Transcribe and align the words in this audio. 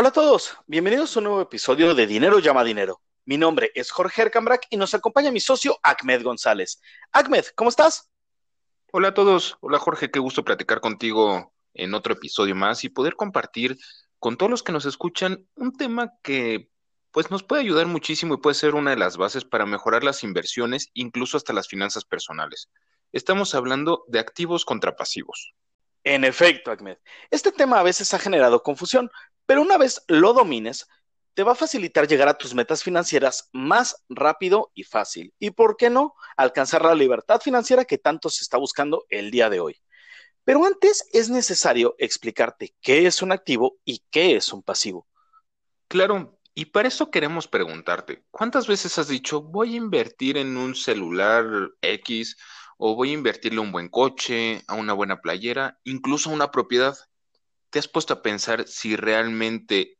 Hola 0.00 0.10
a 0.10 0.12
todos, 0.12 0.56
bienvenidos 0.68 1.16
a 1.16 1.18
un 1.18 1.24
nuevo 1.24 1.40
episodio 1.40 1.92
de 1.92 2.06
Dinero 2.06 2.38
llama 2.38 2.62
Dinero. 2.62 3.00
Mi 3.24 3.36
nombre 3.36 3.72
es 3.74 3.90
Jorge 3.90 4.22
Ercambrak 4.22 4.68
y 4.70 4.76
nos 4.76 4.94
acompaña 4.94 5.32
mi 5.32 5.40
socio 5.40 5.76
Ahmed 5.82 6.22
González. 6.22 6.80
Ahmed, 7.10 7.46
¿cómo 7.56 7.68
estás? 7.68 8.08
Hola 8.92 9.08
a 9.08 9.14
todos, 9.14 9.56
hola 9.60 9.80
Jorge, 9.80 10.12
qué 10.12 10.20
gusto 10.20 10.44
platicar 10.44 10.80
contigo 10.80 11.52
en 11.74 11.94
otro 11.94 12.12
episodio 12.12 12.54
más 12.54 12.84
y 12.84 12.90
poder 12.90 13.16
compartir 13.16 13.76
con 14.20 14.36
todos 14.36 14.48
los 14.48 14.62
que 14.62 14.70
nos 14.70 14.84
escuchan 14.84 15.48
un 15.56 15.76
tema 15.76 16.12
que 16.22 16.70
pues 17.10 17.32
nos 17.32 17.42
puede 17.42 17.62
ayudar 17.62 17.86
muchísimo 17.86 18.34
y 18.34 18.38
puede 18.38 18.54
ser 18.54 18.76
una 18.76 18.90
de 18.90 18.98
las 18.98 19.16
bases 19.16 19.44
para 19.44 19.66
mejorar 19.66 20.04
las 20.04 20.22
inversiones, 20.22 20.90
incluso 20.94 21.36
hasta 21.36 21.52
las 21.52 21.66
finanzas 21.66 22.04
personales. 22.04 22.70
Estamos 23.10 23.52
hablando 23.56 24.04
de 24.06 24.20
activos 24.20 24.64
contra 24.64 24.94
pasivos. 24.94 25.54
En 26.04 26.22
efecto, 26.22 26.70
Ahmed, 26.70 26.98
este 27.32 27.50
tema 27.50 27.80
a 27.80 27.82
veces 27.82 28.14
ha 28.14 28.20
generado 28.20 28.62
confusión, 28.62 29.10
pero 29.48 29.62
una 29.62 29.78
vez 29.78 30.04
lo 30.08 30.34
domines, 30.34 30.86
te 31.32 31.42
va 31.42 31.52
a 31.52 31.54
facilitar 31.54 32.06
llegar 32.06 32.28
a 32.28 32.36
tus 32.36 32.52
metas 32.52 32.82
financieras 32.82 33.48
más 33.54 34.04
rápido 34.10 34.70
y 34.74 34.84
fácil. 34.84 35.32
Y 35.38 35.52
por 35.52 35.78
qué 35.78 35.88
no, 35.88 36.14
alcanzar 36.36 36.84
la 36.84 36.94
libertad 36.94 37.40
financiera 37.40 37.86
que 37.86 37.96
tanto 37.96 38.28
se 38.28 38.42
está 38.42 38.58
buscando 38.58 39.06
el 39.08 39.30
día 39.30 39.48
de 39.48 39.60
hoy. 39.60 39.80
Pero 40.44 40.66
antes 40.66 41.08
es 41.14 41.30
necesario 41.30 41.94
explicarte 41.96 42.74
qué 42.82 43.06
es 43.06 43.22
un 43.22 43.32
activo 43.32 43.78
y 43.86 44.04
qué 44.10 44.36
es 44.36 44.52
un 44.52 44.62
pasivo. 44.62 45.08
Claro, 45.88 46.38
y 46.54 46.66
para 46.66 46.88
eso 46.88 47.10
queremos 47.10 47.48
preguntarte, 47.48 48.24
¿cuántas 48.30 48.66
veces 48.66 48.98
has 48.98 49.08
dicho 49.08 49.40
voy 49.40 49.72
a 49.72 49.78
invertir 49.78 50.36
en 50.36 50.58
un 50.58 50.74
celular 50.74 51.46
X 51.80 52.36
o 52.76 52.94
voy 52.96 53.12
a 53.12 53.14
invertirle 53.14 53.60
un 53.60 53.72
buen 53.72 53.88
coche, 53.88 54.62
a 54.68 54.74
una 54.74 54.92
buena 54.92 55.22
playera, 55.22 55.80
incluso 55.84 56.28
a 56.28 56.34
una 56.34 56.50
propiedad? 56.50 56.98
¿Te 57.70 57.78
has 57.78 57.88
puesto 57.88 58.14
a 58.14 58.22
pensar 58.22 58.66
si 58.66 58.96
realmente 58.96 59.98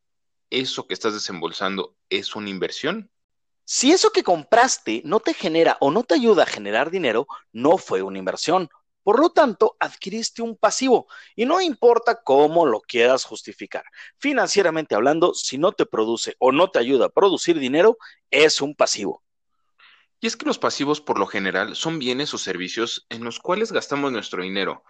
eso 0.50 0.86
que 0.86 0.94
estás 0.94 1.12
desembolsando 1.12 1.97
es 2.08 2.34
una 2.34 2.48
inversión? 2.48 3.11
Si 3.64 3.92
eso 3.92 4.11
que 4.11 4.22
compraste 4.22 5.02
no 5.05 5.20
te 5.20 5.34
genera 5.34 5.77
o 5.80 5.91
no 5.91 6.02
te 6.02 6.14
ayuda 6.14 6.44
a 6.44 6.46
generar 6.46 6.91
dinero, 6.91 7.27
no 7.52 7.77
fue 7.77 8.00
una 8.00 8.19
inversión. 8.19 8.70
Por 9.02 9.20
lo 9.20 9.30
tanto, 9.30 9.77
adquiriste 9.78 10.41
un 10.41 10.56
pasivo 10.56 11.06
y 11.36 11.44
no 11.44 11.61
importa 11.61 12.22
cómo 12.22 12.64
lo 12.64 12.80
quieras 12.80 13.24
justificar. 13.24 13.84
Financieramente 14.16 14.94
hablando, 14.94 15.34
si 15.34 15.58
no 15.58 15.72
te 15.72 15.84
produce 15.84 16.36
o 16.39 16.52
no 16.52 16.70
te 16.70 16.78
ayuda 16.78 17.06
a 17.06 17.11
producir 17.11 17.58
dinero, 17.58 17.98
es 18.30 18.62
un 18.62 18.74
pasivo. 18.74 19.22
Y 20.20 20.27
es 20.27 20.36
que 20.36 20.46
los 20.46 20.58
pasivos 20.58 21.00
por 21.00 21.19
lo 21.19 21.27
general 21.27 21.77
son 21.77 21.98
bienes 21.98 22.33
o 22.33 22.39
servicios 22.39 23.06
en 23.11 23.24
los 23.24 23.39
cuales 23.39 23.70
gastamos 23.70 24.11
nuestro 24.11 24.42
dinero, 24.42 24.83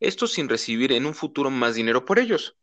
esto 0.00 0.26
sin 0.26 0.48
recibir 0.48 0.92
en 0.92 1.06
un 1.06 1.14
futuro 1.14 1.50
más 1.50 1.74
dinero 1.74 2.04
por 2.04 2.18
ellos. 2.18 2.56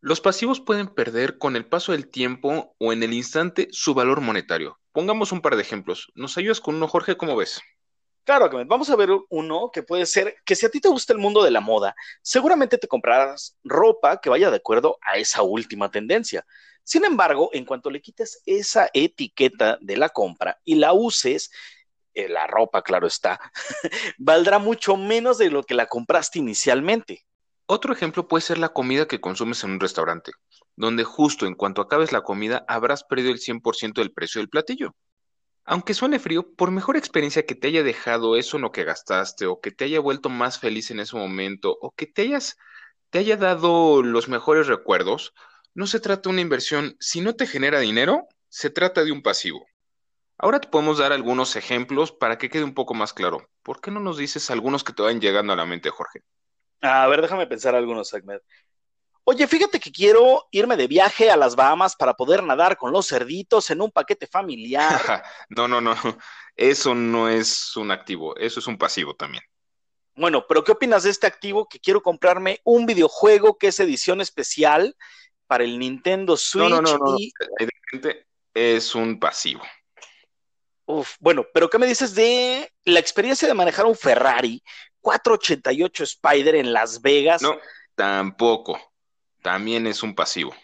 Los 0.00 0.20
pasivos 0.20 0.60
pueden 0.60 0.88
perder 0.88 1.38
con 1.38 1.56
el 1.56 1.66
paso 1.66 1.92
del 1.92 2.08
tiempo 2.08 2.74
o 2.78 2.92
en 2.92 3.02
el 3.02 3.12
instante 3.12 3.68
su 3.72 3.94
valor 3.94 4.20
monetario. 4.20 4.78
Pongamos 4.92 5.32
un 5.32 5.40
par 5.40 5.56
de 5.56 5.62
ejemplos. 5.62 6.12
¿Nos 6.14 6.38
ayudas 6.38 6.60
con 6.60 6.76
uno, 6.76 6.86
Jorge? 6.86 7.16
¿Cómo 7.16 7.36
ves? 7.36 7.60
Claro, 8.24 8.50
vamos 8.66 8.90
a 8.90 8.96
ver 8.96 9.08
uno 9.30 9.70
que 9.72 9.82
puede 9.82 10.04
ser 10.04 10.36
que 10.44 10.54
si 10.54 10.66
a 10.66 10.70
ti 10.70 10.80
te 10.80 10.88
gusta 10.88 11.14
el 11.14 11.18
mundo 11.18 11.42
de 11.42 11.50
la 11.50 11.60
moda, 11.60 11.94
seguramente 12.20 12.76
te 12.76 12.86
comprarás 12.86 13.56
ropa 13.64 14.20
que 14.20 14.28
vaya 14.28 14.50
de 14.50 14.58
acuerdo 14.58 14.98
a 15.00 15.16
esa 15.16 15.42
última 15.42 15.90
tendencia. 15.90 16.44
Sin 16.84 17.04
embargo, 17.04 17.50
en 17.52 17.64
cuanto 17.64 17.90
le 17.90 18.00
quites 18.02 18.42
esa 18.44 18.90
etiqueta 18.92 19.78
de 19.80 19.96
la 19.96 20.10
compra 20.10 20.60
y 20.64 20.74
la 20.74 20.92
uses, 20.92 21.50
eh, 22.14 22.28
la 22.28 22.46
ropa, 22.46 22.82
claro 22.82 23.06
está, 23.06 23.40
valdrá 24.18 24.58
mucho 24.58 24.96
menos 24.96 25.38
de 25.38 25.50
lo 25.50 25.62
que 25.62 25.74
la 25.74 25.86
compraste 25.86 26.38
inicialmente. 26.38 27.24
Otro 27.66 27.92
ejemplo 27.92 28.28
puede 28.28 28.42
ser 28.42 28.58
la 28.58 28.70
comida 28.70 29.06
que 29.06 29.20
consumes 29.20 29.62
en 29.64 29.72
un 29.72 29.80
restaurante, 29.80 30.32
donde 30.76 31.04
justo 31.04 31.46
en 31.46 31.54
cuanto 31.54 31.82
acabes 31.82 32.12
la 32.12 32.22
comida 32.22 32.64
habrás 32.66 33.04
perdido 33.04 33.30
el 33.30 33.38
100% 33.38 34.00
del 34.00 34.12
precio 34.12 34.40
del 34.40 34.48
platillo. 34.48 34.94
Aunque 35.64 35.92
suene 35.92 36.18
frío, 36.18 36.50
por 36.54 36.70
mejor 36.70 36.96
experiencia 36.96 37.44
que 37.44 37.54
te 37.54 37.68
haya 37.68 37.82
dejado 37.82 38.36
eso 38.36 38.56
en 38.56 38.62
lo 38.62 38.72
que 38.72 38.84
gastaste, 38.84 39.44
o 39.44 39.60
que 39.60 39.70
te 39.70 39.84
haya 39.84 40.00
vuelto 40.00 40.30
más 40.30 40.58
feliz 40.58 40.90
en 40.90 41.00
ese 41.00 41.14
momento, 41.14 41.76
o 41.80 41.90
que 41.90 42.06
te 42.06 42.22
hayas 42.22 42.56
te 43.10 43.18
haya 43.18 43.36
dado 43.36 44.02
los 44.02 44.28
mejores 44.28 44.66
recuerdos, 44.66 45.32
no 45.74 45.86
se 45.86 46.00
trata 46.00 46.28
de 46.28 46.34
una 46.34 46.40
inversión. 46.40 46.96
Si 47.00 47.20
no 47.20 47.34
te 47.34 47.46
genera 47.46 47.80
dinero, 47.80 48.26
se 48.48 48.70
trata 48.70 49.04
de 49.04 49.12
un 49.12 49.22
pasivo. 49.22 49.66
Ahora 50.38 50.60
te 50.60 50.68
podemos 50.68 50.98
dar 50.98 51.12
algunos 51.12 51.56
ejemplos 51.56 52.12
para 52.12 52.38
que 52.38 52.48
quede 52.48 52.62
un 52.62 52.74
poco 52.74 52.94
más 52.94 53.12
claro. 53.12 53.50
¿Por 53.64 53.80
qué 53.80 53.90
no 53.90 53.98
nos 53.98 54.16
dices 54.16 54.50
algunos 54.50 54.84
que 54.84 54.92
te 54.92 55.02
vayan 55.02 55.20
llegando 55.20 55.52
a 55.52 55.56
la 55.56 55.66
mente, 55.66 55.90
Jorge? 55.90 56.20
A 56.80 57.08
ver, 57.08 57.22
déjame 57.22 57.48
pensar 57.48 57.74
algunos, 57.74 58.14
Ahmed. 58.14 58.38
Oye, 59.24 59.46
fíjate 59.48 59.80
que 59.80 59.90
quiero 59.90 60.46
irme 60.52 60.76
de 60.76 60.86
viaje 60.86 61.30
a 61.30 61.36
las 61.36 61.56
Bahamas 61.56 61.96
para 61.96 62.14
poder 62.14 62.42
nadar 62.44 62.76
con 62.76 62.92
los 62.92 63.08
cerditos 63.08 63.68
en 63.70 63.82
un 63.82 63.90
paquete 63.90 64.28
familiar. 64.28 65.24
no, 65.50 65.66
no, 65.66 65.80
no. 65.80 65.94
Eso 66.56 66.94
no 66.94 67.28
es 67.28 67.76
un 67.76 67.90
activo, 67.90 68.36
eso 68.36 68.60
es 68.60 68.66
un 68.68 68.78
pasivo 68.78 69.14
también. 69.14 69.42
Bueno, 70.14 70.46
pero 70.48 70.64
¿qué 70.64 70.72
opinas 70.72 71.02
de 71.02 71.10
este 71.10 71.26
activo 71.26 71.68
que 71.68 71.78
quiero 71.78 72.00
comprarme 72.00 72.60
un 72.64 72.86
videojuego 72.86 73.58
que 73.58 73.68
es 73.68 73.78
edición 73.80 74.20
especial 74.20 74.96
para 75.46 75.64
el 75.64 75.78
Nintendo 75.78 76.36
Switch? 76.36 76.70
No, 76.70 76.80
no, 76.80 76.96
no, 76.96 77.16
Evidentemente 77.58 78.26
es 78.54 78.94
un 78.94 79.20
pasivo. 79.20 79.62
Uf, 80.88 81.16
bueno, 81.20 81.44
pero 81.52 81.68
¿qué 81.68 81.78
me 81.78 81.86
dices 81.86 82.14
de 82.14 82.72
la 82.84 82.98
experiencia 82.98 83.46
de 83.46 83.52
manejar 83.52 83.84
un 83.84 83.94
Ferrari 83.94 84.62
488 85.02 86.02
Spider 86.02 86.54
en 86.54 86.72
Las 86.72 87.02
Vegas? 87.02 87.42
No, 87.42 87.58
tampoco. 87.94 88.80
También 89.42 89.86
es 89.86 90.02
un 90.02 90.14
pasivo. 90.14 90.54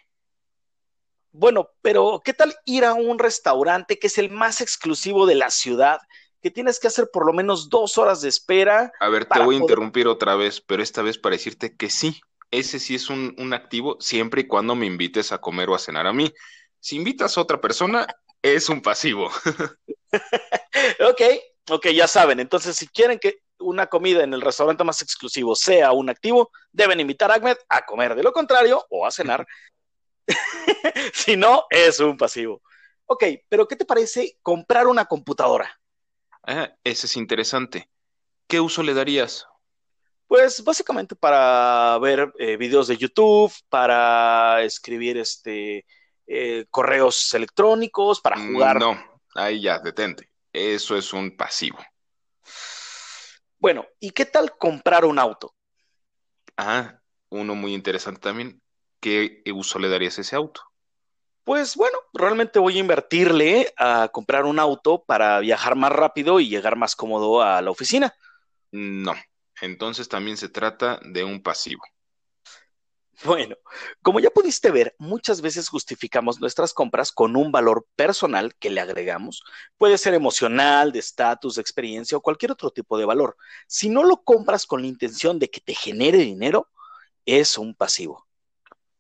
Bueno, 1.31 1.69
pero 1.83 2.23
¿qué 2.25 2.33
tal 2.33 2.55
ir 2.65 2.87
a 2.87 2.95
un 2.95 3.19
restaurante 3.19 3.99
que 3.99 4.07
es 4.07 4.17
el 4.17 4.31
más 4.31 4.63
exclusivo 4.63 5.27
de 5.27 5.35
la 5.35 5.51
ciudad? 5.51 5.99
Que 6.41 6.51
tienes 6.51 6.81
que 6.81 6.87
hacer 6.87 7.11
por 7.13 7.27
lo 7.27 7.35
menos 7.35 7.69
dos 7.69 7.99
horas 7.99 8.23
de 8.23 8.31
espera. 8.31 8.93
A 9.01 9.11
ver, 9.11 9.27
te 9.27 9.41
voy 9.41 9.57
a 9.57 9.59
interrumpir 9.59 10.09
otra 10.09 10.37
vez, 10.37 10.63
pero 10.63 10.83
esta 10.83 11.03
vez 11.03 11.19
para 11.19 11.37
decirte 11.37 11.77
que 11.77 11.91
sí, 11.91 12.23
ese 12.51 12.79
sí 12.79 12.95
es 12.95 13.11
un, 13.11 13.35
un 13.37 13.53
activo 13.53 13.99
siempre 14.01 14.41
y 14.41 14.47
cuando 14.47 14.75
me 14.75 14.87
invites 14.87 15.33
a 15.33 15.39
comer 15.43 15.69
o 15.69 15.75
a 15.75 15.79
cenar 15.79 16.07
a 16.07 16.15
mí. 16.15 16.33
Si 16.81 16.97
invitas 16.97 17.37
a 17.37 17.43
otra 17.43 17.61
persona, 17.61 18.07
es 18.45 18.69
un 18.69 18.83
pasivo. 18.83 19.31
ok, 21.01 21.23
ok, 21.71 21.87
ya 21.89 22.07
saben. 22.07 22.41
Entonces, 22.41 22.77
si 22.77 22.87
quieren 22.87 23.19
que 23.19 23.39
una 23.59 23.87
comida 23.87 24.23
en 24.23 24.35
el 24.35 24.43
restaurante 24.43 24.85
más 24.85 25.01
exclusivo 25.01 25.57
sea 25.57 25.93
un 25.93 26.11
activo, 26.11 26.51
deben 26.71 27.01
invitar 27.01 27.31
a 27.31 27.37
Ahmed 27.37 27.57
a 27.71 27.87
comer. 27.87 28.15
De 28.15 28.23
lo 28.23 28.33
contrario, 28.33 28.85
o 28.91 29.07
a 29.07 29.11
cenar. 29.11 29.47
si 31.15 31.37
no, 31.39 31.65
es 31.71 32.01
un 32.01 32.19
pasivo. 32.19 32.61
Ok, 33.07 33.25
pero 33.49 33.67
¿qué 33.67 33.77
te 33.77 33.87
parece 33.87 34.39
comprar 34.43 34.87
una 34.89 35.07
computadora? 35.07 35.81
Ah, 36.47 36.71
ese 36.85 37.07
es 37.07 37.17
interesante. 37.17 37.89
¿Qué 38.47 38.61
uso 38.61 38.83
le 38.83 38.93
darías? 38.93 39.47
Pues 40.27 40.63
básicamente 40.63 41.17
para 41.17 41.99
ver 41.99 42.31
eh, 42.39 42.59
videos 42.59 42.89
de 42.89 42.99
YouTube, 42.99 43.53
para 43.71 44.63
escribir 44.63 45.17
este 45.17 45.87
eh, 46.27 46.67
correos 46.71 47.33
electrónicos, 47.35 48.21
para 48.21 48.37
jugar. 48.37 48.79
No, 48.79 48.99
ahí 49.35 49.63
ya, 49.63 49.79
detente. 49.79 50.31
Eso 50.53 50.97
es 50.97 51.13
un 51.13 51.37
pasivo. 51.37 51.79
Bueno, 53.59 53.87
¿y 53.99 54.11
qué 54.11 54.27
tal 54.27 54.57
comprar 54.57 55.05
un 55.05 55.19
auto? 55.19 55.55
Ah, 56.57 57.01
uno 57.31 57.55
muy 57.55 57.75
interesante 57.75 58.21
también. 58.21 58.61
¿Qué 59.01 59.43
uso 59.55 59.79
le 59.79 59.89
darías 59.89 60.19
a 60.19 60.21
ese 60.21 60.37
auto? 60.37 60.63
Pues 61.45 61.77
bueno, 61.77 61.99
realmente 62.15 62.59
voy 62.59 62.77
a 62.79 62.81
invertirle 62.81 63.73
a 63.77 64.09
comprar 64.09 64.47
un 64.47 64.59
auto 64.59 65.05
para 65.05 65.41
viajar 65.41 65.77
más 65.77 65.93
rápido 65.93 66.41
y 66.41 66.49
llegar 66.49 66.77
más 66.77 66.97
cómodo 66.97 67.43
a 67.43 67.61
la 67.61 67.71
oficina. 67.71 68.15
No, 68.73 69.15
entonces 69.61 70.09
también 70.09 70.39
se 70.39 70.49
trata 70.49 71.01
de 71.05 71.23
un 71.23 71.43
pasivo. 71.43 71.83
Bueno, 73.25 73.57
como 74.03 74.21
ya 74.21 74.31
pudiste 74.31 74.71
ver, 74.71 74.95
muchas 74.99 75.41
veces 75.41 75.69
justificamos 75.69 76.41
nuestras 76.41 76.73
compras 76.73 77.13
con 77.13 77.37
un 77.37 77.53
valor 77.53 77.87
personal 77.97 78.55
que 78.57 78.71
le 78.71 78.81
agregamos. 78.81 79.43
Puede 79.77 79.99
ser 79.99 80.15
emocional, 80.15 80.93
de 80.93 80.99
estatus, 80.99 81.57
de 81.57 81.63
experiencia 81.63 82.19
o 82.19 82.23
cualquier 82.23 82.53
otro 82.53 82.71
tipo 82.71 82.99
de 82.99 83.05
valor. 83.05 83.37
Si 83.67 83.89
no 83.89 84.05
lo 84.05 84.23
compras 84.23 84.67
con 84.67 84.83
la 84.83 84.89
intención 84.89 85.39
de 85.39 85.51
que 85.51 85.61
te 85.61 85.75
genere 85.75 86.19
dinero, 86.19 86.71
es 87.27 87.59
un 87.59 87.75
pasivo. 87.75 88.27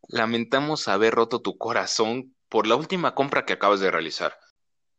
Lamentamos 0.09 0.89
haber 0.89 1.15
roto 1.15 1.41
tu 1.41 1.57
corazón 1.57 2.35
por 2.49 2.67
la 2.67 2.77
última 2.77 3.15
compra 3.15 3.45
que 3.45 3.55
acabas 3.55 3.81
de 3.81 3.91
realizar. 3.91 4.39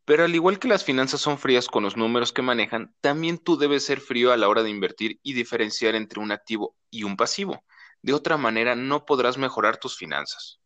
Pero 0.04 0.24
al 0.24 0.36
igual 0.36 0.60
que 0.60 0.68
las 0.68 0.84
finanzas 0.84 1.22
son 1.22 1.40
frías 1.40 1.68
con 1.68 1.84
los 1.84 1.98
números 1.98 2.32
que 2.32 2.44
manejan, 2.44 2.94
también 3.02 3.40
tú 3.40 3.58
debes 3.58 3.86
ser 3.86 4.00
frío 4.00 4.32
a 4.32 4.38
la 4.38 4.48
hora 4.48 4.62
de 4.62 4.70
invertir 4.70 5.20
y 5.24 5.34
diferenciar 5.34 5.96
entre 5.96 6.20
un 6.20 6.32
activo 6.32 6.76
y 6.92 7.04
un 7.04 7.18
pasivo. 7.18 7.64
De 8.06 8.13
otra 8.13 8.38
manera, 8.38 8.75
no 8.75 9.04
podrás 9.04 9.36
mejorar 9.36 9.78
tus 9.78 9.98
finanzas. 9.98 10.60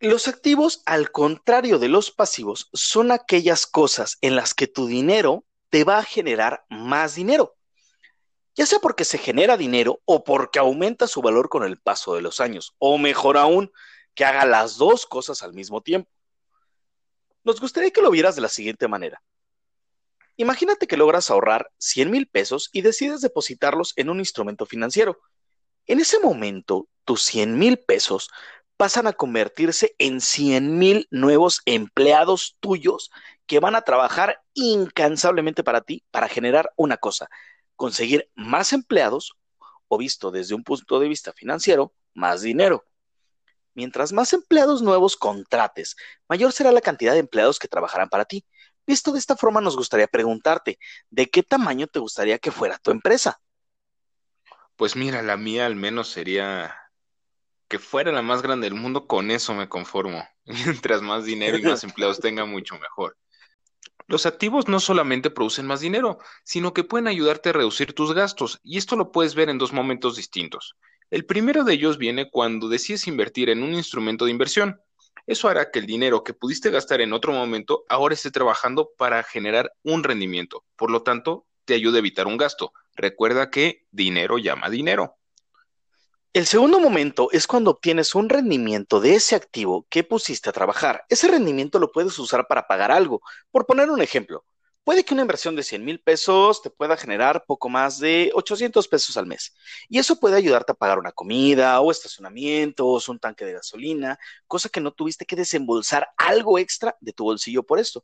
Los 0.00 0.26
activos, 0.26 0.82
al 0.86 1.12
contrario 1.12 1.78
de 1.78 1.88
los 1.88 2.10
pasivos, 2.10 2.68
son 2.72 3.12
aquellas 3.12 3.64
cosas 3.64 4.18
en 4.22 4.34
las 4.34 4.54
que 4.54 4.66
tu 4.66 4.88
dinero 4.88 5.44
te 5.70 5.84
va 5.84 5.98
a 5.98 6.02
generar 6.02 6.64
más 6.68 7.14
dinero, 7.14 7.54
ya 8.56 8.66
sea 8.66 8.80
porque 8.80 9.04
se 9.04 9.18
genera 9.18 9.56
dinero 9.56 10.00
o 10.04 10.24
porque 10.24 10.58
aumenta 10.58 11.06
su 11.06 11.22
valor 11.22 11.48
con 11.48 11.62
el 11.62 11.78
paso 11.78 12.16
de 12.16 12.22
los 12.22 12.40
años, 12.40 12.74
o 12.78 12.98
mejor 12.98 13.36
aún, 13.36 13.70
que 14.16 14.24
haga 14.24 14.44
las 14.44 14.78
dos 14.78 15.06
cosas 15.06 15.44
al 15.44 15.54
mismo 15.54 15.80
tiempo. 15.80 16.10
Nos 17.44 17.60
gustaría 17.60 17.92
que 17.92 18.02
lo 18.02 18.10
vieras 18.10 18.34
de 18.34 18.42
la 18.42 18.48
siguiente 18.48 18.88
manera. 18.88 19.22
Imagínate 20.36 20.88
que 20.88 20.96
logras 20.96 21.30
ahorrar 21.30 21.70
100 21.78 22.10
mil 22.10 22.26
pesos 22.26 22.68
y 22.72 22.80
decides 22.80 23.20
depositarlos 23.20 23.92
en 23.94 24.10
un 24.10 24.18
instrumento 24.18 24.66
financiero. 24.66 25.20
En 25.88 26.00
ese 26.00 26.20
momento, 26.20 26.86
tus 27.06 27.22
100 27.22 27.58
mil 27.58 27.78
pesos 27.78 28.30
pasan 28.76 29.06
a 29.06 29.14
convertirse 29.14 29.94
en 29.96 30.20
100 30.20 30.78
mil 30.78 31.08
nuevos 31.10 31.62
empleados 31.64 32.58
tuyos 32.60 33.10
que 33.46 33.58
van 33.58 33.74
a 33.74 33.80
trabajar 33.80 34.42
incansablemente 34.52 35.64
para 35.64 35.80
ti 35.80 36.04
para 36.10 36.28
generar 36.28 36.70
una 36.76 36.98
cosa, 36.98 37.30
conseguir 37.74 38.30
más 38.34 38.74
empleados 38.74 39.38
o 39.88 39.96
visto 39.96 40.30
desde 40.30 40.54
un 40.54 40.62
punto 40.62 41.00
de 41.00 41.08
vista 41.08 41.32
financiero, 41.32 41.94
más 42.12 42.42
dinero. 42.42 42.84
Mientras 43.72 44.12
más 44.12 44.34
empleados 44.34 44.82
nuevos 44.82 45.16
contrates, 45.16 45.96
mayor 46.28 46.52
será 46.52 46.70
la 46.70 46.82
cantidad 46.82 47.14
de 47.14 47.20
empleados 47.20 47.58
que 47.58 47.66
trabajarán 47.66 48.10
para 48.10 48.26
ti. 48.26 48.44
Visto 48.86 49.10
de 49.12 49.20
esta 49.20 49.36
forma, 49.36 49.62
nos 49.62 49.76
gustaría 49.76 50.06
preguntarte, 50.06 50.78
¿de 51.08 51.30
qué 51.30 51.42
tamaño 51.42 51.86
te 51.86 51.98
gustaría 51.98 52.38
que 52.38 52.50
fuera 52.50 52.76
tu 52.76 52.90
empresa? 52.90 53.40
Pues 54.78 54.94
mira, 54.94 55.22
la 55.22 55.36
mía 55.36 55.66
al 55.66 55.74
menos 55.74 56.06
sería 56.06 56.72
que 57.66 57.80
fuera 57.80 58.12
la 58.12 58.22
más 58.22 58.42
grande 58.42 58.66
del 58.70 58.78
mundo, 58.78 59.08
con 59.08 59.32
eso 59.32 59.52
me 59.52 59.68
conformo. 59.68 60.24
Mientras 60.44 61.02
más 61.02 61.24
dinero 61.24 61.58
y 61.58 61.62
más 61.62 61.82
empleados 61.82 62.20
tenga, 62.20 62.44
mucho 62.44 62.78
mejor. 62.78 63.16
Los 64.06 64.24
activos 64.24 64.68
no 64.68 64.78
solamente 64.78 65.30
producen 65.30 65.66
más 65.66 65.80
dinero, 65.80 66.18
sino 66.44 66.74
que 66.74 66.84
pueden 66.84 67.08
ayudarte 67.08 67.48
a 67.48 67.54
reducir 67.54 67.92
tus 67.92 68.14
gastos, 68.14 68.60
y 68.62 68.78
esto 68.78 68.94
lo 68.94 69.10
puedes 69.10 69.34
ver 69.34 69.48
en 69.48 69.58
dos 69.58 69.72
momentos 69.72 70.14
distintos. 70.14 70.76
El 71.10 71.26
primero 71.26 71.64
de 71.64 71.72
ellos 71.72 71.98
viene 71.98 72.30
cuando 72.30 72.68
decides 72.68 73.08
invertir 73.08 73.50
en 73.50 73.64
un 73.64 73.74
instrumento 73.74 74.26
de 74.26 74.30
inversión. 74.30 74.80
Eso 75.26 75.48
hará 75.48 75.72
que 75.72 75.80
el 75.80 75.86
dinero 75.86 76.22
que 76.22 76.34
pudiste 76.34 76.70
gastar 76.70 77.00
en 77.00 77.12
otro 77.12 77.32
momento 77.32 77.82
ahora 77.88 78.14
esté 78.14 78.30
trabajando 78.30 78.92
para 78.96 79.24
generar 79.24 79.72
un 79.82 80.04
rendimiento. 80.04 80.64
Por 80.76 80.92
lo 80.92 81.02
tanto, 81.02 81.48
te 81.64 81.74
ayuda 81.74 81.96
a 81.96 81.98
evitar 81.98 82.28
un 82.28 82.36
gasto. 82.36 82.72
Recuerda 82.98 83.48
que 83.48 83.86
dinero 83.92 84.38
llama 84.38 84.68
dinero. 84.68 85.18
El 86.32 86.46
segundo 86.46 86.80
momento 86.80 87.28
es 87.30 87.46
cuando 87.46 87.70
obtienes 87.70 88.16
un 88.16 88.28
rendimiento 88.28 88.98
de 88.98 89.14
ese 89.14 89.36
activo 89.36 89.86
que 89.88 90.02
pusiste 90.02 90.50
a 90.50 90.52
trabajar. 90.52 91.04
Ese 91.08 91.28
rendimiento 91.28 91.78
lo 91.78 91.92
puedes 91.92 92.18
usar 92.18 92.48
para 92.48 92.66
pagar 92.66 92.90
algo. 92.90 93.22
Por 93.52 93.66
poner 93.66 93.88
un 93.88 94.02
ejemplo, 94.02 94.44
puede 94.82 95.04
que 95.04 95.14
una 95.14 95.22
inversión 95.22 95.54
de 95.54 95.62
100 95.62 95.84
mil 95.84 96.00
pesos 96.00 96.60
te 96.60 96.70
pueda 96.70 96.96
generar 96.96 97.44
poco 97.46 97.68
más 97.68 98.00
de 98.00 98.32
800 98.34 98.88
pesos 98.88 99.16
al 99.16 99.26
mes. 99.26 99.54
Y 99.88 100.00
eso 100.00 100.18
puede 100.18 100.34
ayudarte 100.36 100.72
a 100.72 100.74
pagar 100.74 100.98
una 100.98 101.12
comida 101.12 101.80
o 101.80 101.92
estacionamientos, 101.92 103.08
un 103.08 103.20
tanque 103.20 103.44
de 103.44 103.52
gasolina, 103.52 104.18
cosa 104.48 104.68
que 104.68 104.80
no 104.80 104.90
tuviste 104.90 105.24
que 105.24 105.36
desembolsar 105.36 106.08
algo 106.16 106.58
extra 106.58 106.96
de 107.00 107.12
tu 107.12 107.22
bolsillo 107.22 107.62
por 107.62 107.78
esto. 107.78 108.02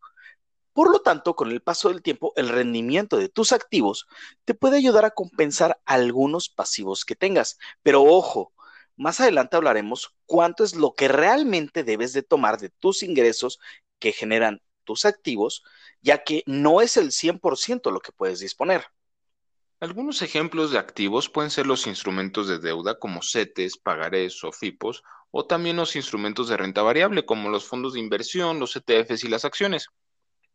Por 0.74 0.90
lo 0.90 1.00
tanto, 1.00 1.34
con 1.34 1.50
el 1.50 1.62
paso 1.62 1.88
del 1.88 2.02
tiempo, 2.02 2.34
el 2.36 2.50
rendimiento 2.50 3.16
de 3.16 3.30
tus 3.30 3.52
activos 3.52 4.06
te 4.44 4.52
puede 4.52 4.76
ayudar 4.76 5.06
a 5.06 5.12
compensar 5.12 5.80
algunos 5.86 6.50
pasivos 6.50 7.06
que 7.06 7.16
tengas. 7.16 7.58
Pero 7.82 8.02
ojo, 8.02 8.52
más 8.96 9.20
adelante 9.20 9.56
hablaremos 9.56 10.14
cuánto 10.26 10.64
es 10.64 10.74
lo 10.74 10.94
que 10.94 11.08
realmente 11.08 11.84
debes 11.84 12.12
de 12.12 12.22
tomar 12.22 12.58
de 12.58 12.68
tus 12.68 13.02
ingresos 13.02 13.58
que 13.98 14.12
generan 14.12 14.60
tus 14.84 15.06
activos 15.06 15.62
ya 16.04 16.22
que 16.22 16.42
no 16.46 16.82
es 16.82 16.98
el 16.98 17.12
100% 17.12 17.90
lo 17.90 18.00
que 18.00 18.12
puedes 18.12 18.38
disponer. 18.40 18.84
Algunos 19.80 20.22
ejemplos 20.22 20.70
de 20.70 20.78
activos 20.78 21.28
pueden 21.30 21.50
ser 21.50 21.66
los 21.66 21.86
instrumentos 21.86 22.46
de 22.46 22.58
deuda 22.58 22.98
como 22.98 23.22
CETES, 23.22 23.78
pagarés 23.78 24.44
o 24.44 24.52
FIPOS, 24.52 25.02
o 25.30 25.46
también 25.46 25.76
los 25.76 25.96
instrumentos 25.96 26.48
de 26.48 26.56
renta 26.56 26.82
variable 26.82 27.24
como 27.24 27.48
los 27.48 27.64
fondos 27.64 27.94
de 27.94 28.00
inversión, 28.00 28.60
los 28.60 28.76
ETFs 28.76 29.24
y 29.24 29.28
las 29.28 29.44
acciones. 29.44 29.88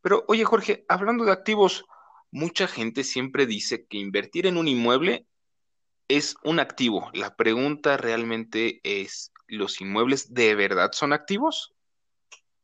Pero 0.01 0.23
oye 0.27 0.45
Jorge, 0.45 0.85
hablando 0.87 1.25
de 1.25 1.31
activos, 1.31 1.85
mucha 2.31 2.67
gente 2.67 3.03
siempre 3.03 3.45
dice 3.45 3.85
que 3.85 3.97
invertir 3.97 4.47
en 4.47 4.57
un 4.57 4.67
inmueble 4.67 5.25
es 6.07 6.35
un 6.43 6.59
activo. 6.59 7.09
La 7.13 7.35
pregunta 7.35 7.97
realmente 7.97 8.79
es, 8.83 9.31
¿los 9.47 9.79
inmuebles 9.81 10.33
de 10.33 10.55
verdad 10.55 10.91
son 10.93 11.13
activos? 11.13 11.75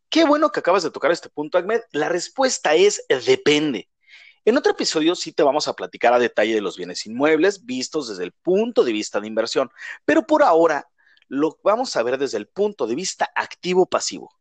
Qué 0.10 0.26
bueno 0.26 0.52
que 0.52 0.62
acabas 0.62 0.84
de 0.84 0.92
tocar 0.92 1.12
este 1.12 1.30
punto, 1.30 1.58
Ahmed. 1.58 1.82
La 1.92 2.10
respuesta 2.10 2.74
es 2.76 3.06
depende. 3.26 3.90
En 4.46 4.58
otro 4.58 4.72
episodio 4.72 5.16
sí 5.16 5.34
te 5.34 5.44
vamos 5.44 5.68
a 5.68 5.74
platicar 5.74 6.14
a 6.14 6.20
detalle 6.20 6.54
de 6.54 6.62
los 6.62 6.78
bienes 6.78 7.06
inmuebles 7.06 7.66
vistos 7.66 8.08
desde 8.08 8.24
el 8.24 8.32
punto 8.32 8.84
de 8.84 8.94
vista 8.94 9.20
de 9.20 9.28
inversión, 9.28 9.72
pero 10.06 10.26
por 10.26 10.44
ahora 10.44 10.88
lo 11.28 11.60
vamos 11.64 11.96
a 11.96 12.04
ver 12.04 12.18
desde 12.18 12.38
el 12.38 12.48
punto 12.48 12.88
de 12.88 12.96
vista 12.96 13.30
activo-pasivo. 13.36 14.32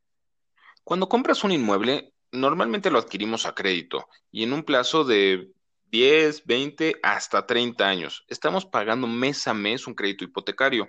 Cuando 0.84 1.08
compras 1.08 1.42
un 1.42 1.52
inmueble, 1.52 2.13
normalmente 2.34 2.90
lo 2.90 2.98
adquirimos 2.98 3.46
a 3.46 3.54
crédito 3.54 4.08
y 4.30 4.42
en 4.42 4.52
un 4.52 4.64
plazo 4.64 5.04
de 5.04 5.52
10, 5.86 6.44
20, 6.44 6.96
hasta 7.02 7.46
30 7.46 7.86
años. 7.86 8.24
Estamos 8.28 8.66
pagando 8.66 9.06
mes 9.06 9.46
a 9.48 9.54
mes 9.54 9.86
un 9.86 9.94
crédito 9.94 10.24
hipotecario. 10.24 10.88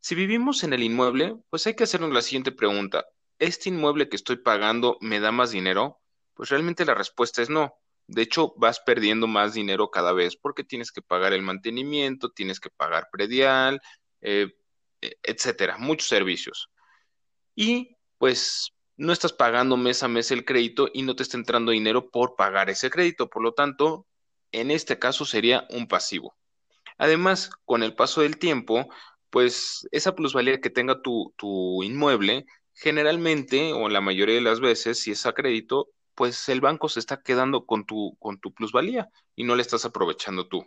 Si 0.00 0.14
vivimos 0.14 0.64
en 0.64 0.72
el 0.72 0.82
inmueble, 0.82 1.36
pues 1.50 1.66
hay 1.66 1.74
que 1.74 1.84
hacernos 1.84 2.12
la 2.12 2.22
siguiente 2.22 2.50
pregunta. 2.50 3.04
¿este 3.42 3.70
inmueble 3.70 4.08
que 4.08 4.14
estoy 4.14 4.36
pagando 4.36 4.98
me 5.00 5.18
da 5.18 5.32
más 5.32 5.50
dinero? 5.50 6.00
Pues 6.34 6.50
realmente 6.50 6.84
la 6.84 6.94
respuesta 6.94 7.42
es 7.42 7.50
no. 7.50 7.74
De 8.06 8.22
hecho, 8.22 8.54
vas 8.56 8.80
perdiendo 8.80 9.26
más 9.26 9.52
dinero 9.52 9.90
cada 9.90 10.12
vez 10.12 10.36
porque 10.36 10.62
tienes 10.62 10.92
que 10.92 11.02
pagar 11.02 11.32
el 11.32 11.42
mantenimiento, 11.42 12.30
tienes 12.30 12.60
que 12.60 12.70
pagar 12.70 13.08
predial, 13.10 13.80
eh, 14.20 14.52
etcétera, 15.00 15.76
muchos 15.78 16.08
servicios. 16.08 16.70
Y 17.56 17.96
pues 18.18 18.72
no 19.02 19.12
estás 19.12 19.32
pagando 19.32 19.76
mes 19.76 20.04
a 20.04 20.08
mes 20.08 20.30
el 20.30 20.44
crédito 20.44 20.88
y 20.92 21.02
no 21.02 21.16
te 21.16 21.24
está 21.24 21.36
entrando 21.36 21.72
dinero 21.72 22.08
por 22.08 22.36
pagar 22.36 22.70
ese 22.70 22.88
crédito. 22.88 23.28
Por 23.28 23.42
lo 23.42 23.52
tanto, 23.52 24.06
en 24.52 24.70
este 24.70 25.00
caso 25.00 25.24
sería 25.24 25.66
un 25.70 25.88
pasivo. 25.88 26.36
Además, 26.98 27.50
con 27.64 27.82
el 27.82 27.96
paso 27.96 28.20
del 28.20 28.38
tiempo, 28.38 28.88
pues 29.28 29.88
esa 29.90 30.14
plusvalía 30.14 30.60
que 30.60 30.70
tenga 30.70 31.02
tu, 31.02 31.34
tu 31.36 31.82
inmueble 31.82 32.46
generalmente, 32.74 33.72
o 33.72 33.88
la 33.88 34.00
mayoría 34.00 34.36
de 34.36 34.40
las 34.40 34.60
veces, 34.60 35.00
si 35.00 35.10
es 35.10 35.26
a 35.26 35.32
crédito, 35.32 35.88
pues 36.14 36.48
el 36.48 36.60
banco 36.60 36.88
se 36.88 37.00
está 37.00 37.22
quedando 37.22 37.66
con 37.66 37.84
tu, 37.84 38.16
con 38.20 38.38
tu 38.38 38.54
plusvalía 38.54 39.08
y 39.34 39.42
no 39.42 39.56
le 39.56 39.62
estás 39.62 39.84
aprovechando 39.84 40.46
tú. 40.46 40.64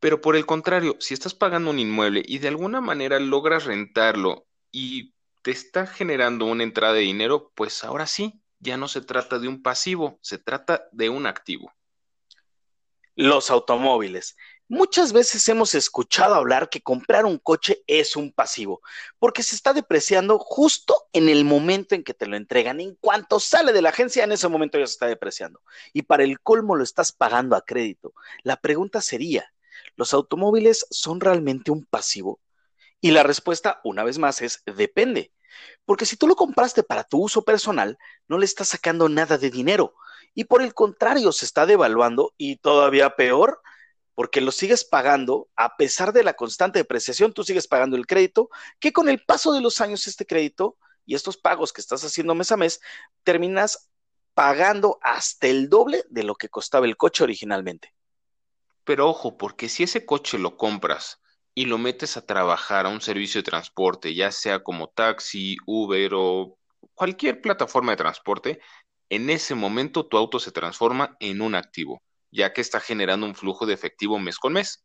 Pero 0.00 0.20
por 0.20 0.34
el 0.34 0.44
contrario, 0.44 0.96
si 0.98 1.14
estás 1.14 1.34
pagando 1.34 1.70
un 1.70 1.78
inmueble 1.78 2.24
y 2.26 2.38
de 2.38 2.48
alguna 2.48 2.80
manera 2.80 3.20
logras 3.20 3.64
rentarlo 3.64 4.46
y 4.72 5.14
te 5.42 5.50
está 5.50 5.86
generando 5.86 6.44
una 6.46 6.62
entrada 6.62 6.94
de 6.94 7.00
dinero, 7.00 7.52
pues 7.54 7.84
ahora 7.84 8.06
sí, 8.06 8.40
ya 8.58 8.76
no 8.76 8.88
se 8.88 9.00
trata 9.00 9.38
de 9.38 9.48
un 9.48 9.62
pasivo, 9.62 10.18
se 10.22 10.38
trata 10.38 10.88
de 10.92 11.08
un 11.08 11.26
activo. 11.26 11.72
Los 13.14 13.50
automóviles. 13.50 14.36
Muchas 14.68 15.12
veces 15.12 15.48
hemos 15.48 15.74
escuchado 15.74 16.36
hablar 16.36 16.70
que 16.70 16.80
comprar 16.80 17.24
un 17.24 17.38
coche 17.38 17.82
es 17.88 18.14
un 18.14 18.32
pasivo, 18.32 18.82
porque 19.18 19.42
se 19.42 19.56
está 19.56 19.72
depreciando 19.72 20.38
justo 20.38 20.94
en 21.12 21.28
el 21.28 21.44
momento 21.44 21.96
en 21.96 22.04
que 22.04 22.14
te 22.14 22.26
lo 22.26 22.36
entregan. 22.36 22.80
En 22.80 22.94
cuanto 22.94 23.40
sale 23.40 23.72
de 23.72 23.82
la 23.82 23.88
agencia, 23.88 24.22
en 24.22 24.32
ese 24.32 24.46
momento 24.46 24.78
ya 24.78 24.86
se 24.86 24.92
está 24.92 25.06
depreciando. 25.06 25.60
Y 25.92 26.02
para 26.02 26.22
el 26.22 26.38
colmo 26.40 26.76
lo 26.76 26.84
estás 26.84 27.10
pagando 27.10 27.56
a 27.56 27.64
crédito. 27.64 28.14
La 28.44 28.58
pregunta 28.58 29.00
sería, 29.00 29.52
¿los 29.96 30.14
automóviles 30.14 30.86
son 30.90 31.20
realmente 31.20 31.72
un 31.72 31.84
pasivo? 31.84 32.38
Y 33.00 33.12
la 33.12 33.22
respuesta, 33.22 33.80
una 33.84 34.04
vez 34.04 34.18
más, 34.18 34.42
es 34.42 34.62
depende. 34.66 35.32
Porque 35.84 36.06
si 36.06 36.16
tú 36.16 36.26
lo 36.26 36.36
compraste 36.36 36.82
para 36.82 37.04
tu 37.04 37.22
uso 37.22 37.42
personal, 37.42 37.98
no 38.28 38.38
le 38.38 38.44
estás 38.44 38.68
sacando 38.68 39.08
nada 39.08 39.38
de 39.38 39.50
dinero. 39.50 39.94
Y 40.34 40.44
por 40.44 40.62
el 40.62 40.74
contrario, 40.74 41.32
se 41.32 41.44
está 41.44 41.66
devaluando 41.66 42.34
y 42.36 42.56
todavía 42.56 43.16
peor, 43.16 43.60
porque 44.14 44.40
lo 44.40 44.52
sigues 44.52 44.84
pagando, 44.84 45.48
a 45.56 45.76
pesar 45.76 46.12
de 46.12 46.22
la 46.22 46.34
constante 46.34 46.78
depreciación, 46.78 47.32
tú 47.32 47.42
sigues 47.42 47.66
pagando 47.66 47.96
el 47.96 48.06
crédito, 48.06 48.50
que 48.78 48.92
con 48.92 49.08
el 49.08 49.24
paso 49.24 49.52
de 49.52 49.60
los 49.60 49.80
años 49.80 50.06
este 50.06 50.26
crédito 50.26 50.76
y 51.06 51.14
estos 51.14 51.36
pagos 51.36 51.72
que 51.72 51.80
estás 51.80 52.04
haciendo 52.04 52.34
mes 52.34 52.52
a 52.52 52.56
mes, 52.56 52.80
terminas 53.24 53.90
pagando 54.34 54.98
hasta 55.02 55.48
el 55.48 55.68
doble 55.68 56.04
de 56.08 56.22
lo 56.22 56.34
que 56.34 56.48
costaba 56.48 56.86
el 56.86 56.96
coche 56.96 57.24
originalmente. 57.24 57.94
Pero 58.84 59.08
ojo, 59.08 59.36
porque 59.36 59.68
si 59.68 59.82
ese 59.82 60.06
coche 60.06 60.38
lo 60.38 60.56
compras 60.56 61.20
y 61.60 61.66
lo 61.66 61.78
metes 61.78 62.16
a 62.16 62.24
trabajar 62.24 62.86
a 62.86 62.88
un 62.88 63.00
servicio 63.00 63.40
de 63.40 63.50
transporte, 63.50 64.14
ya 64.14 64.32
sea 64.32 64.62
como 64.62 64.88
taxi, 64.88 65.56
Uber 65.66 66.12
o 66.14 66.58
cualquier 66.94 67.40
plataforma 67.40 67.92
de 67.92 67.96
transporte, 67.98 68.60
en 69.10 69.30
ese 69.30 69.54
momento 69.54 70.06
tu 70.06 70.16
auto 70.16 70.38
se 70.38 70.52
transforma 70.52 71.16
en 71.20 71.42
un 71.42 71.54
activo 71.54 72.02
ya 72.30 72.52
que 72.52 72.60
está 72.60 72.80
generando 72.80 73.26
un 73.26 73.34
flujo 73.34 73.66
de 73.66 73.74
efectivo 73.74 74.18
mes 74.18 74.38
con 74.38 74.52
mes. 74.52 74.84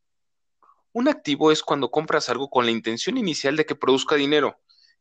Un 0.92 1.08
activo 1.08 1.52
es 1.52 1.62
cuando 1.62 1.90
compras 1.90 2.28
algo 2.28 2.48
con 2.48 2.64
la 2.64 2.72
intención 2.72 3.18
inicial 3.18 3.56
de 3.56 3.66
que 3.66 3.74
produzca 3.74 4.16
dinero. 4.16 4.58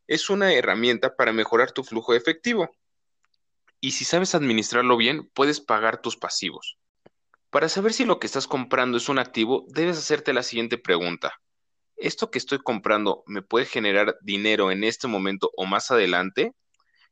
Es 0.08 0.30
una 0.30 0.54
herramienta 0.54 1.16
para 1.16 1.34
mejorar 1.34 1.72
tu 1.72 1.84
flujo 1.84 2.12
de 2.12 2.20
efectivo. 2.20 2.70
Y 3.80 3.92
si 3.92 4.06
sabes 4.06 4.36
administrarlo 4.36 4.98
bien, 4.98 5.30
puedes 5.34 5.62
pagar 5.62 6.02
tus 6.02 6.18
pasivos. 6.18 6.78
Para 7.50 7.70
saber 7.70 7.94
si 7.94 8.06
lo 8.06 8.20
que 8.20 8.28
estás 8.28 8.48
comprando 8.48 8.98
es 8.98 9.10
un 9.10 9.20
activo, 9.20 9.66
debes 9.70 9.98
hacerte 9.98 10.34
la 10.34 10.44
siguiente 10.44 10.78
pregunta. 10.78 11.42
¿Esto 11.98 12.32
que 12.32 12.38
estoy 12.38 12.60
comprando 12.60 13.24
me 13.26 13.42
puede 13.42 13.66
generar 13.66 14.18
dinero 14.22 14.72
en 14.72 14.84
este 14.84 15.08
momento 15.08 15.52
o 15.56 15.66
más 15.66 15.92
adelante? 15.92 16.54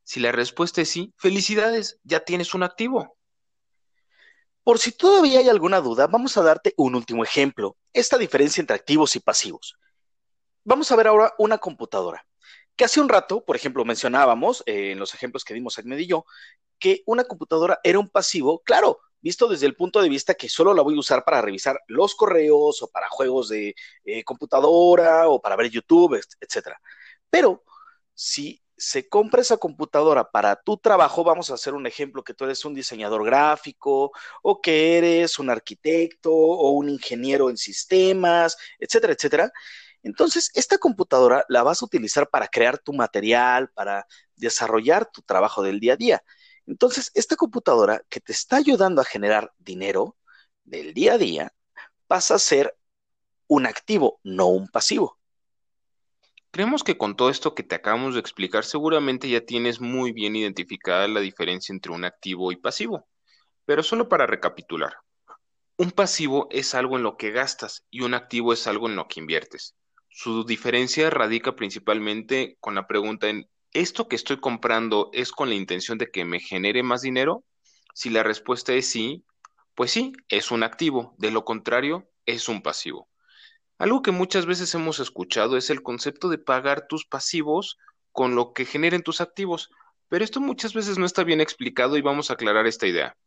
Si 0.03 0.19
la 0.19 0.31
respuesta 0.31 0.81
es 0.81 0.89
sí, 0.89 1.13
felicidades, 1.17 1.99
ya 2.03 2.21
tienes 2.21 2.53
un 2.53 2.63
activo. 2.63 3.17
Por 4.63 4.79
si 4.79 4.91
todavía 4.91 5.39
hay 5.39 5.49
alguna 5.49 5.81
duda, 5.81 6.07
vamos 6.07 6.37
a 6.37 6.43
darte 6.43 6.73
un 6.77 6.95
último 6.95 7.23
ejemplo, 7.23 7.77
esta 7.91 8.17
diferencia 8.17 8.61
entre 8.61 8.75
activos 8.75 9.15
y 9.15 9.19
pasivos. 9.19 9.75
Vamos 10.63 10.91
a 10.91 10.95
ver 10.95 11.07
ahora 11.07 11.33
una 11.37 11.57
computadora, 11.57 12.25
que 12.75 12.85
hace 12.85 13.01
un 13.01 13.09
rato, 13.09 13.43
por 13.43 13.55
ejemplo, 13.55 13.83
mencionábamos 13.83 14.63
eh, 14.65 14.91
en 14.91 14.99
los 14.99 15.13
ejemplos 15.13 15.43
que 15.43 15.53
dimos 15.53 15.77
Ahmed 15.77 15.99
y 15.99 16.07
yo, 16.07 16.25
que 16.79 17.03
una 17.05 17.25
computadora 17.25 17.79
era 17.83 17.99
un 17.99 18.09
pasivo, 18.09 18.61
claro, 18.65 18.99
visto 19.23 19.47
desde 19.47 19.65
el 19.65 19.75
punto 19.75 20.01
de 20.01 20.09
vista 20.09 20.35
que 20.35 20.49
solo 20.49 20.73
la 20.73 20.83
voy 20.83 20.95
a 20.95 20.99
usar 20.99 21.23
para 21.23 21.41
revisar 21.41 21.79
los 21.87 22.13
correos 22.13 22.83
o 22.83 22.89
para 22.89 23.07
juegos 23.09 23.49
de 23.49 23.73
eh, 24.03 24.23
computadora 24.23 25.29
o 25.29 25.41
para 25.41 25.55
ver 25.55 25.69
YouTube, 25.71 26.21
etc. 26.41 26.77
Pero 27.29 27.63
si 28.13 28.61
se 28.77 29.07
compra 29.07 29.41
esa 29.41 29.57
computadora 29.57 30.29
para 30.29 30.57
tu 30.57 30.77
trabajo, 30.77 31.23
vamos 31.23 31.49
a 31.49 31.53
hacer 31.53 31.73
un 31.73 31.87
ejemplo 31.87 32.23
que 32.23 32.33
tú 32.33 32.43
eres 32.43 32.65
un 32.65 32.73
diseñador 32.73 33.23
gráfico 33.25 34.11
o 34.41 34.61
que 34.61 34.97
eres 34.97 35.39
un 35.39 35.49
arquitecto 35.49 36.31
o 36.33 36.71
un 36.71 36.89
ingeniero 36.89 37.49
en 37.49 37.57
sistemas, 37.57 38.57
etcétera, 38.77 39.13
etcétera. 39.13 39.51
Entonces, 40.03 40.51
esta 40.53 40.77
computadora 40.77 41.45
la 41.47 41.63
vas 41.63 41.81
a 41.81 41.85
utilizar 41.85 42.29
para 42.29 42.49
crear 42.49 42.77
tu 42.77 42.91
material, 42.91 43.69
para 43.69 44.05
desarrollar 44.35 45.09
tu 45.09 45.21
trabajo 45.21 45.63
del 45.63 45.79
día 45.79 45.93
a 45.93 45.97
día. 45.97 46.23
Entonces, 46.65 47.11
esta 47.13 47.35
computadora 47.35 48.03
que 48.09 48.19
te 48.19 48.31
está 48.31 48.57
ayudando 48.57 49.01
a 49.01 49.05
generar 49.05 49.53
dinero 49.59 50.15
del 50.63 50.93
día 50.93 51.13
a 51.13 51.17
día 51.17 51.53
pasa 52.07 52.35
a 52.35 52.39
ser 52.39 52.75
un 53.47 53.65
activo, 53.65 54.19
no 54.23 54.47
un 54.47 54.67
pasivo. 54.67 55.17
Creemos 56.51 56.83
que 56.83 56.97
con 56.97 57.15
todo 57.15 57.29
esto 57.29 57.55
que 57.55 57.63
te 57.63 57.75
acabamos 57.75 58.13
de 58.13 58.19
explicar, 58.19 58.63
seguramente 58.63 59.27
ya 59.27 59.41
tienes 59.41 59.81
muy 59.81 60.11
bien 60.11 60.35
identificada 60.35 61.07
la 61.07 61.19
diferencia 61.19 61.73
entre 61.73 61.91
un 61.91 62.05
activo 62.05 62.51
y 62.51 62.57
pasivo. 62.57 63.07
Pero 63.65 63.81
solo 63.81 64.07
para 64.07 64.27
recapitular, 64.27 64.93
un 65.77 65.91
pasivo 65.91 66.47
es 66.51 66.75
algo 66.75 66.97
en 66.97 67.03
lo 67.03 67.17
que 67.17 67.31
gastas 67.31 67.85
y 67.89 68.01
un 68.01 68.13
activo 68.13 68.53
es 68.53 68.67
algo 68.67 68.87
en 68.87 68.95
lo 68.95 69.07
que 69.07 69.19
inviertes. 69.19 69.75
Su 70.09 70.43
diferencia 70.45 71.09
radica 71.09 71.55
principalmente 71.55 72.57
con 72.59 72.75
la 72.75 72.85
pregunta 72.85 73.29
en, 73.29 73.49
¿esto 73.73 74.07
que 74.07 74.15
estoy 74.15 74.39
comprando 74.39 75.09
es 75.13 75.31
con 75.31 75.49
la 75.49 75.55
intención 75.55 75.97
de 75.97 76.11
que 76.11 76.25
me 76.25 76.39
genere 76.39 76.83
más 76.83 77.01
dinero? 77.01 77.43
Si 77.93 78.09
la 78.09 78.23
respuesta 78.23 78.73
es 78.73 78.89
sí, 78.89 79.25
pues 79.75 79.91
sí, 79.91 80.13
es 80.29 80.51
un 80.51 80.63
activo, 80.63 81.15
de 81.17 81.31
lo 81.31 81.43
contrario, 81.43 82.09
es 82.25 82.47
un 82.47 82.61
pasivo. 82.61 83.09
Algo 83.79 84.01
que 84.01 84.11
muchas 84.11 84.45
veces 84.45 84.73
hemos 84.75 84.99
escuchado 84.99 85.57
es 85.57 85.69
el 85.69 85.81
concepto 85.81 86.29
de 86.29 86.37
pagar 86.37 86.87
tus 86.87 87.05
pasivos 87.05 87.77
con 88.11 88.35
lo 88.35 88.53
que 88.53 88.65
generen 88.65 89.01
tus 89.01 89.19
activos, 89.19 89.71
pero 90.07 90.23
esto 90.23 90.39
muchas 90.39 90.73
veces 90.75 90.99
no 90.99 91.05
está 91.05 91.23
bien 91.23 91.41
explicado 91.41 91.97
y 91.97 92.01
vamos 92.01 92.29
a 92.29 92.33
aclarar 92.33 92.67
esta 92.67 92.85
idea. 92.85 93.17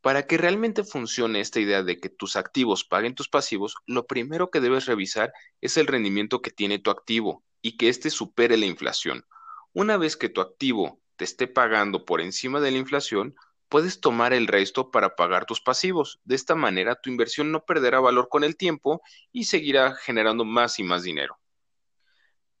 Para 0.00 0.26
que 0.26 0.38
realmente 0.38 0.84
funcione 0.84 1.40
esta 1.40 1.60
idea 1.60 1.82
de 1.82 1.98
que 1.98 2.08
tus 2.08 2.36
activos 2.36 2.84
paguen 2.84 3.14
tus 3.14 3.28
pasivos, 3.28 3.74
lo 3.86 4.06
primero 4.06 4.50
que 4.50 4.60
debes 4.60 4.86
revisar 4.86 5.32
es 5.60 5.76
el 5.76 5.88
rendimiento 5.88 6.40
que 6.40 6.52
tiene 6.52 6.78
tu 6.78 6.90
activo 6.90 7.42
y 7.60 7.76
que 7.76 7.88
éste 7.88 8.10
supere 8.10 8.56
la 8.56 8.66
inflación. 8.66 9.26
Una 9.72 9.96
vez 9.96 10.16
que 10.16 10.28
tu 10.28 10.40
activo 10.40 11.00
te 11.16 11.24
esté 11.24 11.46
pagando 11.46 12.04
por 12.04 12.20
encima 12.20 12.60
de 12.60 12.72
la 12.72 12.78
inflación, 12.78 13.36
puedes 13.68 14.00
tomar 14.00 14.32
el 14.32 14.48
resto 14.48 14.90
para 14.90 15.14
pagar 15.14 15.46
tus 15.46 15.60
pasivos. 15.60 16.20
De 16.24 16.34
esta 16.34 16.56
manera, 16.56 16.96
tu 16.96 17.08
inversión 17.08 17.52
no 17.52 17.64
perderá 17.64 18.00
valor 18.00 18.28
con 18.28 18.42
el 18.42 18.56
tiempo 18.56 19.00
y 19.32 19.44
seguirá 19.44 19.94
generando 19.94 20.44
más 20.44 20.78
y 20.80 20.82
más 20.82 21.04
dinero. 21.04 21.38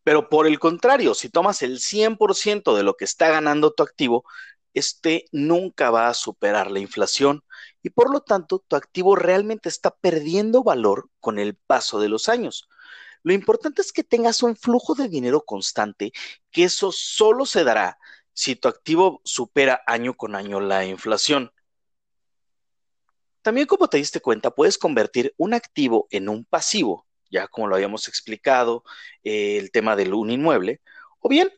Pero 0.04 0.28
por 0.28 0.46
el 0.46 0.58
contrario, 0.58 1.14
si 1.14 1.28
tomas 1.28 1.62
el 1.62 1.80
100% 1.80 2.76
de 2.76 2.84
lo 2.84 2.94
que 2.94 3.04
está 3.04 3.28
ganando 3.28 3.72
tu 3.72 3.82
activo, 3.82 4.24
este 4.72 5.24
nunca 5.32 5.90
va 5.90 6.08
a 6.08 6.14
superar 6.14 6.70
la 6.70 6.78
inflación 6.78 7.42
y 7.82 7.90
por 7.90 8.12
lo 8.12 8.20
tanto 8.20 8.60
tu 8.60 8.76
activo 8.76 9.16
realmente 9.16 9.68
está 9.68 9.90
perdiendo 9.90 10.62
valor 10.62 11.10
con 11.18 11.40
el 11.40 11.56
paso 11.56 11.98
de 11.98 12.08
los 12.08 12.28
años. 12.28 12.68
Lo 13.22 13.32
importante 13.32 13.82
es 13.82 13.92
que 13.92 14.04
tengas 14.04 14.42
un 14.42 14.56
flujo 14.56 14.94
de 14.94 15.08
dinero 15.08 15.42
constante, 15.44 16.12
que 16.50 16.64
eso 16.64 16.92
solo 16.92 17.46
se 17.46 17.64
dará 17.64 17.98
si 18.32 18.56
tu 18.56 18.68
activo 18.68 19.20
supera 19.24 19.82
año 19.86 20.14
con 20.16 20.34
año 20.34 20.60
la 20.60 20.86
inflación. 20.86 21.52
También 23.42 23.66
como 23.66 23.88
te 23.88 23.96
diste 23.96 24.20
cuenta, 24.20 24.50
puedes 24.50 24.78
convertir 24.78 25.34
un 25.36 25.54
activo 25.54 26.06
en 26.10 26.28
un 26.28 26.44
pasivo, 26.44 27.06
ya 27.30 27.48
como 27.48 27.68
lo 27.68 27.74
habíamos 27.74 28.08
explicado, 28.08 28.84
eh, 29.24 29.56
el 29.58 29.70
tema 29.70 29.96
del 29.96 30.14
un 30.14 30.30
inmueble, 30.30 30.80
o 31.20 31.28
bien 31.28 31.50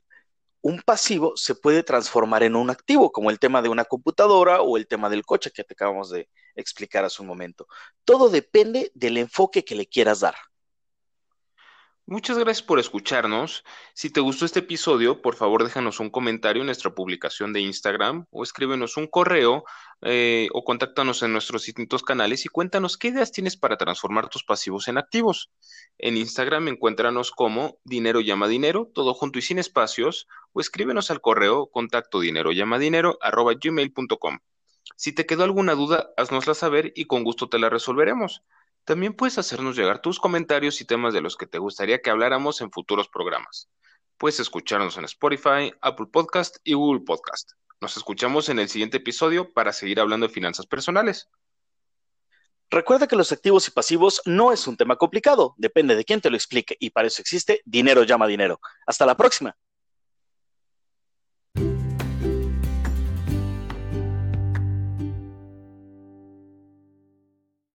un 0.60 0.80
pasivo 0.80 1.36
se 1.36 1.56
puede 1.56 1.82
transformar 1.82 2.44
en 2.44 2.54
un 2.54 2.70
activo, 2.70 3.10
como 3.10 3.30
el 3.30 3.40
tema 3.40 3.62
de 3.62 3.68
una 3.68 3.84
computadora 3.84 4.62
o 4.62 4.76
el 4.76 4.86
tema 4.86 5.08
del 5.10 5.24
coche 5.24 5.50
que 5.50 5.64
te 5.64 5.74
acabamos 5.74 6.10
de 6.10 6.28
explicar 6.54 7.04
hace 7.04 7.20
un 7.20 7.28
momento. 7.28 7.66
Todo 8.04 8.28
depende 8.28 8.92
del 8.94 9.18
enfoque 9.18 9.64
que 9.64 9.74
le 9.74 9.86
quieras 9.86 10.20
dar. 10.20 10.36
Muchas 12.06 12.36
gracias 12.36 12.66
por 12.66 12.80
escucharnos. 12.80 13.64
Si 13.94 14.10
te 14.10 14.20
gustó 14.20 14.44
este 14.44 14.58
episodio, 14.58 15.22
por 15.22 15.36
favor 15.36 15.62
déjanos 15.62 16.00
un 16.00 16.10
comentario 16.10 16.62
en 16.62 16.66
nuestra 16.66 16.92
publicación 16.94 17.52
de 17.52 17.60
Instagram 17.60 18.26
o 18.30 18.42
escríbenos 18.42 18.96
un 18.96 19.06
correo 19.06 19.62
eh, 20.02 20.48
o 20.52 20.64
contáctanos 20.64 21.22
en 21.22 21.32
nuestros 21.32 21.64
distintos 21.64 22.02
canales 22.02 22.44
y 22.44 22.48
cuéntanos 22.48 22.98
qué 22.98 23.08
ideas 23.08 23.30
tienes 23.30 23.56
para 23.56 23.76
transformar 23.76 24.28
tus 24.28 24.42
pasivos 24.42 24.88
en 24.88 24.98
activos. 24.98 25.52
En 25.96 26.16
Instagram 26.16 26.66
encuéntranos 26.66 27.30
como 27.30 27.78
dinero 27.84 28.20
llama 28.20 28.48
dinero, 28.48 28.90
todo 28.92 29.14
junto 29.14 29.38
y 29.38 29.42
sin 29.42 29.60
espacios, 29.60 30.26
o 30.52 30.60
escríbenos 30.60 31.12
al 31.12 31.20
correo 31.20 31.68
contacto 31.68 32.18
dinero 32.18 32.50
llama 32.50 32.80
dinero 32.80 33.16
arroba 33.20 33.54
gmail.com. 33.54 34.40
Si 34.96 35.12
te 35.12 35.24
quedó 35.24 35.44
alguna 35.44 35.74
duda, 35.74 36.10
haznosla 36.16 36.54
saber 36.54 36.92
y 36.96 37.04
con 37.04 37.22
gusto 37.22 37.48
te 37.48 37.60
la 37.60 37.70
resolveremos. 37.70 38.42
También 38.84 39.14
puedes 39.14 39.38
hacernos 39.38 39.76
llegar 39.76 40.02
tus 40.02 40.18
comentarios 40.18 40.80
y 40.80 40.84
temas 40.84 41.14
de 41.14 41.20
los 41.20 41.36
que 41.36 41.46
te 41.46 41.58
gustaría 41.58 42.00
que 42.00 42.10
habláramos 42.10 42.60
en 42.60 42.72
futuros 42.72 43.08
programas. 43.08 43.68
Puedes 44.18 44.40
escucharnos 44.40 44.96
en 44.98 45.04
Spotify, 45.04 45.72
Apple 45.80 46.06
Podcast 46.12 46.56
y 46.64 46.74
Google 46.74 47.02
Podcast. 47.04 47.52
Nos 47.80 47.96
escuchamos 47.96 48.48
en 48.48 48.58
el 48.58 48.68
siguiente 48.68 48.96
episodio 48.96 49.52
para 49.52 49.72
seguir 49.72 50.00
hablando 50.00 50.26
de 50.26 50.32
finanzas 50.32 50.66
personales. 50.66 51.28
Recuerda 52.70 53.06
que 53.06 53.16
los 53.16 53.32
activos 53.32 53.68
y 53.68 53.70
pasivos 53.70 54.22
no 54.24 54.52
es 54.52 54.66
un 54.66 54.76
tema 54.76 54.96
complicado, 54.96 55.54
depende 55.58 55.94
de 55.94 56.04
quién 56.04 56.20
te 56.20 56.30
lo 56.30 56.36
explique 56.36 56.76
y 56.80 56.90
para 56.90 57.06
eso 57.06 57.20
existe 57.20 57.60
Dinero 57.64 58.02
llama 58.02 58.26
dinero. 58.26 58.60
Hasta 58.86 59.06
la 59.06 59.16
próxima. 59.16 59.56